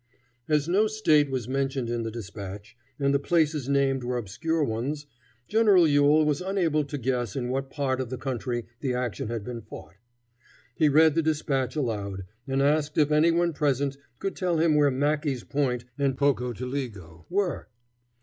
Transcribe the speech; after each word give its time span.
As 0.49 0.67
no 0.67 0.87
State 0.87 1.29
was 1.29 1.47
mentioned 1.47 1.87
in 1.87 2.01
the 2.01 2.09
dispatch, 2.09 2.75
and 2.99 3.13
the 3.13 3.19
places 3.19 3.69
named 3.69 4.03
were 4.03 4.17
obscure 4.17 4.63
ones, 4.63 5.05
General 5.47 5.87
Ewell 5.87 6.25
was 6.25 6.41
unable 6.41 6.83
to 6.83 6.97
guess 6.97 7.35
in 7.35 7.49
what 7.49 7.69
part 7.69 8.01
of 8.01 8.09
the 8.09 8.17
country 8.17 8.65
the 8.79 8.95
action 8.95 9.27
had 9.27 9.43
been 9.43 9.61
fought. 9.61 9.93
He 10.73 10.89
read 10.89 11.13
the 11.13 11.21
dispatch 11.21 11.75
aloud, 11.75 12.25
and 12.47 12.63
asked 12.63 12.97
if 12.97 13.11
any 13.11 13.29
one 13.29 13.53
present 13.53 13.95
could 14.17 14.35
tell 14.35 14.57
him 14.57 14.73
where 14.73 14.89
Mackey's 14.89 15.43
Point 15.43 15.85
and 15.99 16.17
Pocotaligo 16.17 17.27
were. 17.29 17.67